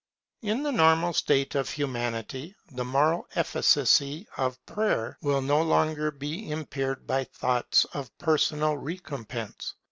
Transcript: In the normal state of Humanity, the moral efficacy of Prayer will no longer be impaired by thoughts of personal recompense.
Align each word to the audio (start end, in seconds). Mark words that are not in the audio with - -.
In 0.41 0.63
the 0.63 0.71
normal 0.71 1.13
state 1.13 1.53
of 1.53 1.69
Humanity, 1.69 2.55
the 2.71 2.83
moral 2.83 3.27
efficacy 3.35 4.27
of 4.35 4.57
Prayer 4.65 5.19
will 5.21 5.43
no 5.43 5.61
longer 5.61 6.09
be 6.09 6.49
impaired 6.49 7.05
by 7.05 7.25
thoughts 7.25 7.85
of 7.93 8.09
personal 8.17 8.75
recompense. 8.75 9.75